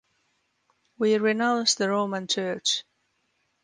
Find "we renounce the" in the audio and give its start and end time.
0.97-1.89